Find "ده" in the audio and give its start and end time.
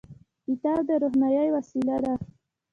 2.03-2.13